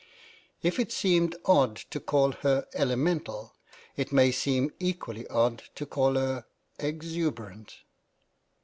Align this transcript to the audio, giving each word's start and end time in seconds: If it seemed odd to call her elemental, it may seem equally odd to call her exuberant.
If 0.63 0.79
it 0.79 0.91
seemed 0.91 1.35
odd 1.45 1.75
to 1.91 1.99
call 1.99 2.31
her 2.31 2.65
elemental, 2.73 3.53
it 3.95 4.11
may 4.11 4.31
seem 4.31 4.71
equally 4.79 5.27
odd 5.27 5.61
to 5.75 5.85
call 5.85 6.15
her 6.15 6.45
exuberant. 6.79 7.75